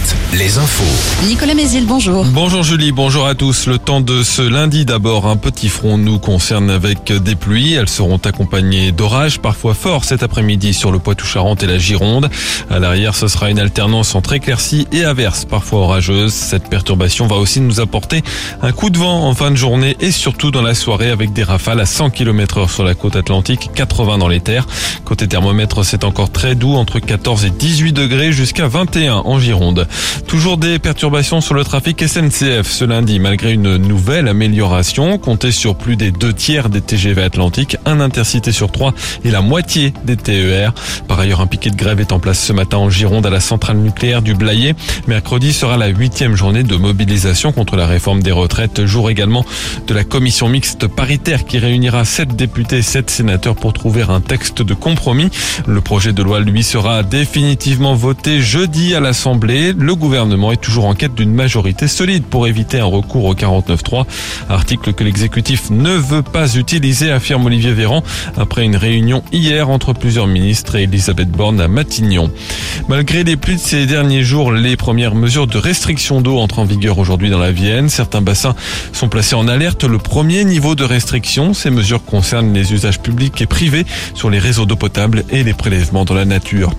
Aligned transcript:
Alouette, 0.00 0.29
les 0.32 0.58
infos. 0.58 1.26
Nicolas 1.26 1.54
Mézil, 1.54 1.86
bonjour. 1.86 2.24
Bonjour 2.24 2.62
Julie, 2.62 2.92
bonjour 2.92 3.26
à 3.26 3.34
tous. 3.34 3.66
Le 3.66 3.78
temps 3.78 4.00
de 4.00 4.22
ce 4.22 4.42
lundi 4.42 4.84
d'abord, 4.84 5.26
un 5.26 5.36
petit 5.36 5.68
front 5.68 5.98
nous 5.98 6.18
concerne 6.18 6.70
avec 6.70 7.12
des 7.12 7.34
pluies. 7.34 7.74
Elles 7.74 7.88
seront 7.88 8.18
accompagnées 8.18 8.92
d'orages, 8.92 9.40
parfois 9.40 9.74
forts 9.74 10.04
cet 10.04 10.22
après-midi 10.22 10.72
sur 10.72 10.92
le 10.92 11.00
Poitou-Charentes 11.00 11.64
et 11.64 11.66
la 11.66 11.78
Gironde. 11.78 12.30
À 12.70 12.78
l'arrière, 12.78 13.16
ce 13.16 13.26
sera 13.26 13.50
une 13.50 13.58
alternance 13.58 14.14
entre 14.14 14.34
éclaircies 14.34 14.86
et 14.92 15.04
averses, 15.04 15.44
parfois 15.44 15.80
orageuses. 15.80 16.32
Cette 16.32 16.68
perturbation 16.68 17.26
va 17.26 17.36
aussi 17.36 17.60
nous 17.60 17.80
apporter 17.80 18.22
un 18.62 18.70
coup 18.70 18.90
de 18.90 18.98
vent 18.98 19.26
en 19.26 19.34
fin 19.34 19.50
de 19.50 19.56
journée 19.56 19.96
et 20.00 20.12
surtout 20.12 20.52
dans 20.52 20.62
la 20.62 20.74
soirée 20.74 21.10
avec 21.10 21.32
des 21.32 21.42
rafales 21.42 21.80
à 21.80 21.86
100 21.86 22.10
km 22.10 22.58
heure 22.58 22.70
sur 22.70 22.84
la 22.84 22.94
côte 22.94 23.16
atlantique, 23.16 23.70
80 23.74 24.18
dans 24.18 24.28
les 24.28 24.40
terres. 24.40 24.66
Côté 25.04 25.26
thermomètre, 25.26 25.84
c'est 25.84 26.04
encore 26.04 26.30
très 26.30 26.54
doux, 26.54 26.74
entre 26.74 27.00
14 27.00 27.46
et 27.46 27.50
18 27.50 27.92
degrés 27.92 28.32
jusqu'à 28.32 28.68
21 28.68 29.22
en 29.24 29.40
Gironde. 29.40 29.88
Toujours 30.26 30.58
des 30.58 30.78
perturbations 30.78 31.40
sur 31.40 31.54
le 31.54 31.64
trafic 31.64 32.06
SNCF 32.06 32.70
ce 32.70 32.84
lundi, 32.84 33.18
malgré 33.18 33.52
une 33.52 33.76
nouvelle 33.78 34.28
amélioration. 34.28 35.18
Comptez 35.18 35.50
sur 35.50 35.74
plus 35.74 35.96
des 35.96 36.12
deux 36.12 36.32
tiers 36.32 36.68
des 36.68 36.80
TGV 36.80 37.22
Atlantiques, 37.22 37.76
un 37.84 38.00
intercité 38.00 38.52
sur 38.52 38.70
trois 38.70 38.94
et 39.24 39.30
la 39.30 39.40
moitié 39.40 39.92
des 40.04 40.16
TER. 40.16 40.72
Par 41.08 41.18
ailleurs, 41.18 41.40
un 41.40 41.46
piquet 41.46 41.70
de 41.70 41.76
grève 41.76 41.98
est 41.98 42.12
en 42.12 42.20
place 42.20 42.38
ce 42.38 42.52
matin 42.52 42.76
en 42.76 42.90
Gironde 42.90 43.26
à 43.26 43.30
la 43.30 43.40
centrale 43.40 43.78
nucléaire 43.78 44.22
du 44.22 44.34
Blayet. 44.34 44.74
Mercredi 45.08 45.52
sera 45.52 45.76
la 45.76 45.88
huitième 45.88 46.36
journée 46.36 46.62
de 46.62 46.76
mobilisation 46.76 47.50
contre 47.50 47.74
la 47.74 47.86
réforme 47.86 48.22
des 48.22 48.32
retraites. 48.32 48.86
Jour 48.86 49.10
également 49.10 49.44
de 49.88 49.94
la 49.94 50.04
commission 50.04 50.48
mixte 50.48 50.86
paritaire 50.86 51.44
qui 51.44 51.58
réunira 51.58 52.04
sept 52.04 52.36
députés 52.36 52.78
et 52.78 52.82
sept 52.82 53.10
sénateurs 53.10 53.56
pour 53.56 53.72
trouver 53.72 54.02
un 54.08 54.20
texte 54.20 54.62
de 54.62 54.74
compromis. 54.74 55.30
Le 55.66 55.80
projet 55.80 56.12
de 56.12 56.22
loi, 56.22 56.38
lui, 56.38 56.62
sera 56.62 57.02
définitivement 57.02 57.94
voté 57.94 58.40
jeudi 58.40 58.94
à 58.94 59.00
l'Assemblée. 59.00 59.72
Le 59.72 59.94
gouvernement 59.96 60.09
est 60.12 60.60
toujours 60.60 60.86
en 60.86 60.94
quête 60.94 61.14
d'une 61.14 61.32
majorité 61.32 61.86
solide 61.86 62.24
pour 62.24 62.46
éviter 62.46 62.80
un 62.80 62.84
recours 62.84 63.24
au 63.26 63.34
49.3. 63.34 64.04
Article 64.48 64.92
que 64.92 65.04
l'exécutif 65.04 65.70
ne 65.70 65.92
veut 65.92 66.22
pas 66.22 66.56
utiliser, 66.56 67.10
affirme 67.10 67.46
Olivier 67.46 67.72
Véran, 67.72 68.02
après 68.36 68.64
une 68.64 68.76
réunion 68.76 69.22
hier 69.32 69.70
entre 69.70 69.92
plusieurs 69.92 70.26
ministres 70.26 70.76
et 70.76 70.84
Elisabeth 70.84 71.30
Borne 71.30 71.60
à 71.60 71.68
Matignon. 71.68 72.30
Malgré 72.88 73.24
les 73.24 73.36
pluies 73.36 73.56
de 73.56 73.60
ces 73.60 73.86
derniers 73.86 74.22
jours, 74.22 74.52
les 74.52 74.76
premières 74.76 75.14
mesures 75.14 75.46
de 75.46 75.58
restriction 75.58 76.20
d'eau 76.20 76.38
entrent 76.38 76.58
en 76.58 76.64
vigueur 76.64 76.98
aujourd'hui 76.98 77.30
dans 77.30 77.38
la 77.38 77.52
Vienne. 77.52 77.88
Certains 77.88 78.22
bassins 78.22 78.54
sont 78.92 79.08
placés 79.08 79.36
en 79.36 79.46
alerte. 79.48 79.84
Le 79.84 79.98
premier 79.98 80.44
niveau 80.44 80.74
de 80.74 80.84
restriction, 80.84 81.54
ces 81.54 81.70
mesures 81.70 82.04
concernent 82.04 82.52
les 82.52 82.72
usages 82.72 83.00
publics 83.00 83.40
et 83.40 83.46
privés 83.46 83.86
sur 84.14 84.30
les 84.30 84.38
réseaux 84.38 84.66
d'eau 84.66 84.76
potable 84.76 85.24
et 85.30 85.44
les 85.44 85.54
prélèvements 85.54 86.04
dans 86.04 86.14
la 86.14 86.24
nature. 86.24 86.74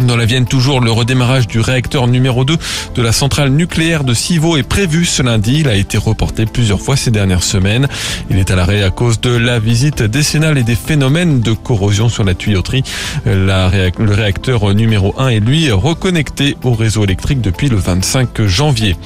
Dans 0.00 0.16
la 0.16 0.24
Vienne, 0.24 0.44
toujours, 0.44 0.80
le 0.80 0.90
redémarrage 0.90 1.46
du 1.46 1.60
réacteur 1.60 2.08
numéro 2.08 2.44
2 2.44 2.56
de 2.96 3.02
la 3.02 3.12
centrale 3.12 3.50
nucléaire 3.50 4.02
de 4.02 4.12
Civaux 4.12 4.56
est 4.56 4.64
prévu 4.64 5.04
ce 5.04 5.22
lundi. 5.22 5.60
Il 5.60 5.68
a 5.68 5.76
été 5.76 5.98
reporté 5.98 6.46
plusieurs 6.46 6.80
fois 6.80 6.96
ces 6.96 7.12
dernières 7.12 7.44
semaines. 7.44 7.86
Il 8.28 8.38
est 8.38 8.50
à 8.50 8.56
l'arrêt 8.56 8.82
à 8.82 8.90
cause 8.90 9.20
de 9.20 9.30
la 9.30 9.60
visite 9.60 10.02
décennale 10.02 10.58
et 10.58 10.64
des 10.64 10.74
phénomènes 10.74 11.40
de 11.40 11.52
corrosion 11.52 12.08
sur 12.08 12.24
la 12.24 12.34
tuyauterie. 12.34 12.82
Le 13.24 14.12
réacteur 14.12 14.74
numéro 14.74 15.14
1 15.16 15.28
est 15.28 15.40
lui 15.40 15.70
reconnecté 15.70 16.56
au 16.64 16.72
réseau 16.72 17.04
électrique 17.04 17.40
depuis 17.40 17.68
le 17.68 17.76
25 17.76 18.42
janvier. 18.42 18.96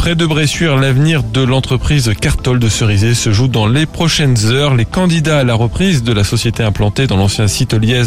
Près 0.00 0.14
de 0.14 0.24
Bressuire, 0.24 0.76
l'avenir 0.76 1.22
de 1.22 1.42
l'entreprise 1.42 2.10
Cartol 2.18 2.58
de 2.58 2.70
Cerizé 2.70 3.14
se 3.14 3.32
joue 3.32 3.48
dans 3.48 3.66
les 3.66 3.84
prochaines 3.84 4.46
heures. 4.46 4.74
Les 4.74 4.86
candidats 4.86 5.40
à 5.40 5.44
la 5.44 5.52
reprise 5.52 6.02
de 6.02 6.14
la 6.14 6.24
société 6.24 6.62
implantée 6.62 7.06
dans 7.06 7.18
l'ancien 7.18 7.46
site 7.48 7.74
Liège 7.74 8.06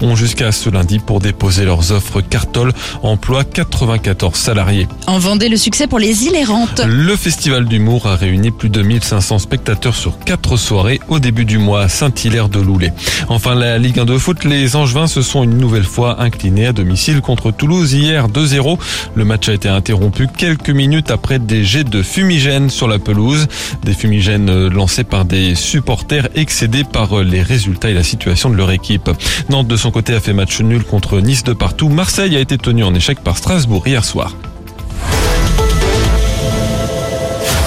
ont 0.00 0.16
jusqu'à 0.16 0.52
ce 0.52 0.70
lundi 0.70 1.00
pour 1.00 1.20
déposer 1.20 1.66
leurs 1.66 1.92
offres 1.92 2.22
Cartol. 2.22 2.72
Emploi 3.02 3.44
94 3.44 4.34
salariés. 4.34 4.88
En 5.06 5.18
Vendée, 5.18 5.50
le 5.50 5.58
succès 5.58 5.86
pour 5.86 5.98
les 5.98 6.24
îles 6.24 6.34
errantes. 6.34 6.80
Le 6.86 7.14
festival 7.14 7.66
d'humour 7.66 8.06
a 8.06 8.16
réuni 8.16 8.50
plus 8.50 8.70
de 8.70 8.80
1500 8.80 9.38
spectateurs 9.38 9.96
sur 9.96 10.18
quatre 10.20 10.56
soirées 10.56 10.98
au 11.08 11.18
début 11.18 11.44
du 11.44 11.58
mois 11.58 11.82
à 11.82 11.88
Saint-Hilaire 11.90 12.48
de 12.48 12.60
Loulé. 12.60 12.90
Enfin, 13.28 13.54
la 13.54 13.76
Ligue 13.76 13.98
1 13.98 14.06
de 14.06 14.16
foot, 14.16 14.44
les 14.44 14.76
Angevins 14.76 15.08
se 15.08 15.20
sont 15.20 15.42
une 15.42 15.58
nouvelle 15.58 15.84
fois 15.84 16.22
inclinés 16.22 16.68
à 16.68 16.72
domicile 16.72 17.20
contre 17.20 17.50
Toulouse 17.50 17.92
hier 17.92 18.28
2-0. 18.28 18.78
Le 19.14 19.24
match 19.26 19.50
a 19.50 19.52
été 19.52 19.68
interrompu 19.68 20.26
quelques 20.26 20.70
minutes 20.70 21.10
après 21.10 21.33
des 21.38 21.64
jets 21.64 21.84
de 21.84 22.02
fumigène 22.02 22.70
sur 22.70 22.88
la 22.88 22.98
pelouse. 22.98 23.46
Des 23.82 23.94
fumigènes 23.94 24.48
euh, 24.48 24.70
lancés 24.70 25.04
par 25.04 25.24
des 25.24 25.54
supporters 25.54 26.28
excédés 26.34 26.84
par 26.84 27.18
euh, 27.18 27.24
les 27.24 27.42
résultats 27.42 27.90
et 27.90 27.94
la 27.94 28.02
situation 28.02 28.50
de 28.50 28.56
leur 28.56 28.70
équipe. 28.70 29.10
Nantes 29.48 29.68
de 29.68 29.76
son 29.76 29.90
côté 29.90 30.14
a 30.14 30.20
fait 30.20 30.32
match 30.32 30.60
nul 30.60 30.84
contre 30.84 31.20
Nice 31.20 31.44
de 31.44 31.52
partout. 31.52 31.88
Marseille 31.88 32.36
a 32.36 32.40
été 32.40 32.58
tenu 32.58 32.84
en 32.84 32.94
échec 32.94 33.20
par 33.20 33.36
Strasbourg 33.36 33.86
hier 33.86 34.04
soir. 34.04 34.34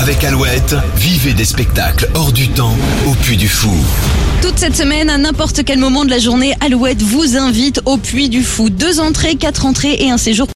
Avec 0.00 0.24
Alouette, 0.24 0.74
vivez 0.96 1.34
des 1.34 1.44
spectacles 1.44 2.08
hors 2.14 2.32
du 2.32 2.48
temps 2.48 2.74
au 3.06 3.12
Puy 3.12 3.36
du 3.36 3.48
Fou. 3.48 3.70
Toute 4.40 4.58
cette 4.58 4.74
semaine, 4.74 5.10
à 5.10 5.18
n'importe 5.18 5.62
quel 5.62 5.78
moment 5.78 6.06
de 6.06 6.10
la 6.10 6.18
journée, 6.18 6.54
Alouette 6.60 7.02
vous 7.02 7.36
invite 7.36 7.82
au 7.84 7.98
Puy 7.98 8.30
du 8.30 8.42
Fou. 8.42 8.70
Deux 8.70 8.98
entrées, 8.98 9.34
quatre 9.34 9.66
entrées 9.66 9.96
et 10.00 10.10
un 10.10 10.16
séjour 10.16 10.48